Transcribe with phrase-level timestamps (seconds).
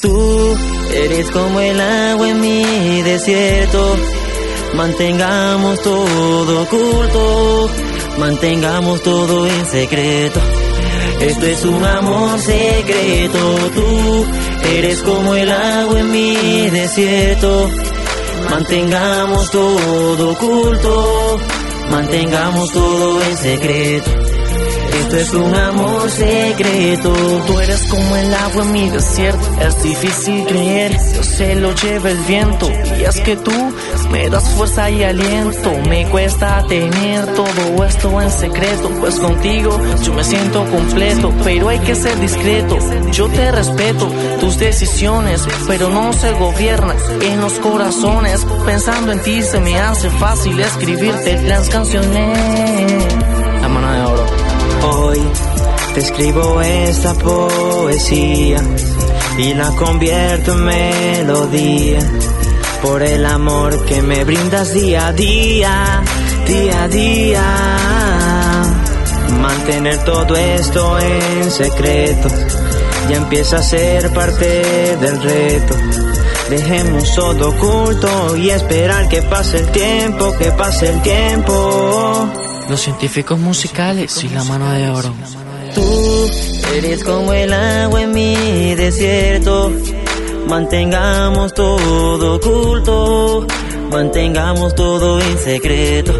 [0.00, 0.56] Tú
[0.94, 3.96] eres como el agua en mi desierto.
[4.74, 7.70] Mantengamos todo oculto,
[8.18, 10.40] mantengamos todo en secreto.
[11.20, 13.56] Esto es un amor secreto.
[13.74, 14.26] Tú
[14.74, 17.70] eres como el agua en mi desierto.
[18.48, 21.38] Mantengamos todo oculto,
[21.90, 24.29] mantengamos todo en secreto.
[24.92, 27.12] Esto es un amor secreto.
[27.46, 29.40] Tú eres como el agua en mi desierto.
[29.60, 32.70] Es difícil creer, yo se lo lleva el viento.
[32.98, 33.52] Y es que tú
[34.10, 35.72] me das fuerza y aliento.
[35.88, 38.90] Me cuesta tener todo esto en secreto.
[39.00, 41.32] Pues contigo yo me siento completo.
[41.44, 42.78] Pero hay que ser discreto.
[43.12, 48.44] Yo te respeto tus decisiones, pero no se gobierna en los corazones.
[48.66, 53.04] Pensando en ti se me hace fácil escribirte las canciones.
[53.60, 54.19] La mano de oro.
[55.12, 58.62] Te escribo esta poesía
[59.38, 61.98] y la convierto en melodía
[62.80, 66.02] por el amor que me brindas día a día,
[66.46, 67.42] día a día.
[69.40, 72.28] Mantener todo esto en secreto
[73.08, 75.74] ya empieza a ser parte del reto.
[76.48, 82.49] Dejemos todo oculto y esperar que pase el tiempo, que pase el tiempo.
[82.70, 85.12] Los científicos musicales y la mano de oro.
[85.74, 86.30] Tú
[86.72, 89.72] eres como el agua en mi desierto.
[90.46, 93.44] Mantengamos todo oculto,
[93.90, 96.12] mantengamos todo en secreto.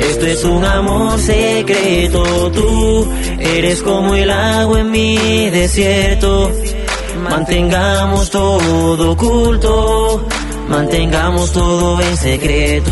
[0.00, 2.50] Esto es un amor secreto.
[2.50, 6.52] Tú eres como el agua en mi desierto.
[7.22, 10.28] Mantengamos todo oculto,
[10.68, 12.90] mantengamos todo en secreto.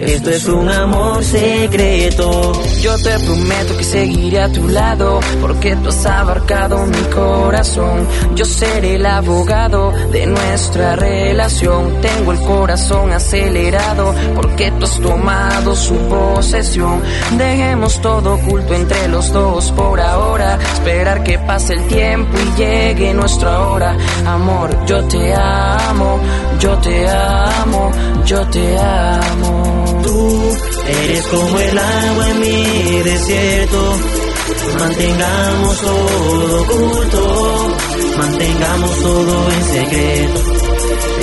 [0.00, 2.52] Esto es un amor secreto.
[2.80, 8.06] Yo te prometo que seguiré a tu lado, porque tú has abarcado mi corazón.
[8.34, 12.00] Yo seré el abogado de nuestra relación.
[12.00, 17.00] Tengo el corazón acelerado, porque tú has tomado su posesión.
[17.38, 20.58] Dejemos todo oculto entre los dos por ahora.
[20.74, 23.96] Esperar que pase el tiempo y llegue nuestra hora.
[24.26, 26.18] Amor, yo te amo,
[26.58, 27.90] yo te amo,
[28.26, 29.83] yo te amo.
[30.04, 30.56] Tú
[30.86, 33.98] eres como el agua en mi desierto.
[34.78, 37.68] Mantengamos todo oculto,
[38.18, 40.40] mantengamos todo en secreto.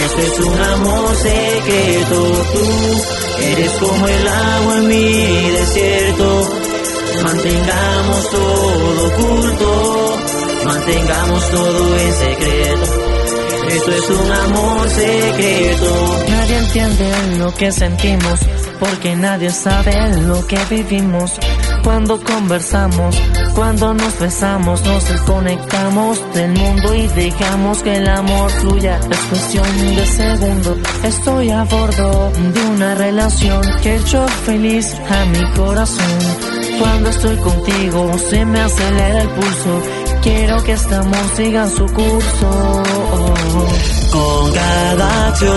[0.06, 2.46] Esto es un amor secreto.
[2.54, 6.50] Tú eres como el agua en mi desierto.
[7.24, 10.18] Mantengamos todo oculto,
[10.66, 12.81] mantengamos todo en secreto.
[13.74, 16.26] Esto es un amor secreto.
[16.30, 18.40] Nadie entiende lo que sentimos,
[18.80, 19.94] porque nadie sabe
[20.28, 21.40] lo que vivimos.
[21.84, 23.16] Cuando conversamos,
[23.56, 29.00] cuando nos besamos, nos desconectamos del mundo y dejamos que el amor fluya.
[29.10, 30.78] Es cuestión de segundos.
[31.04, 36.20] Estoy a bordo de una relación que hecho feliz a mi corazón.
[36.78, 40.01] Cuando estoy contigo se me acelera el pulso.
[40.22, 42.84] Quiero que este amor siga su curso.
[44.12, 45.52] Con cada acción,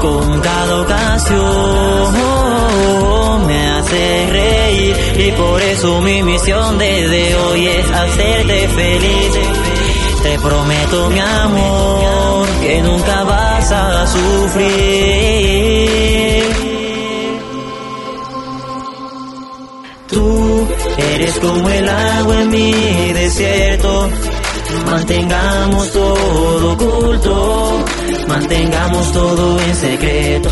[0.00, 2.16] con cada ocasión,
[3.46, 9.32] me hace reír y por eso mi misión desde hoy es hacerte feliz.
[10.22, 15.36] Te prometo mi amor que nunca vas a sufrir.
[20.08, 20.66] Tú
[20.96, 21.75] eres como el
[22.56, 24.10] mi desierto.
[24.84, 27.84] Mantengamos todo oculto,
[28.28, 30.48] mantengamos todo en secreto.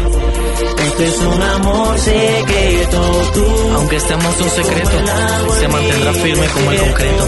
[0.87, 3.01] Esto es un amor secreto.
[3.35, 3.45] Tú,
[3.75, 4.91] Aunque estemos en secreto,
[5.59, 7.27] se mantendrá firme como el concreto.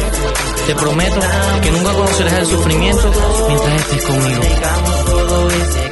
[0.66, 1.20] Te prometo
[1.62, 3.10] que nunca conocerás el sufrimiento
[3.48, 4.42] mientras estés conmigo.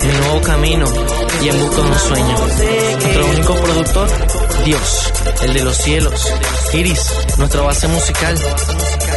[0.02, 0.86] Mi nuevo camino
[1.42, 2.36] y en busca de un sueño.
[2.38, 4.08] Nuestro único productor,
[4.64, 5.03] Dios,
[5.42, 6.32] el de los cielos.
[6.72, 8.38] Iris, nuestra base musical.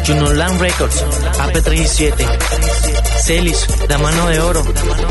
[0.06, 1.04] Junoland Records,
[1.40, 2.14] AP37.
[3.24, 4.64] Celis, la mano de oro.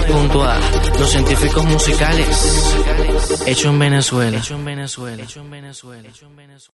[0.08, 0.58] Junto a
[0.98, 2.75] los científicos musicales.
[3.46, 4.43] Hecho en Venezuela.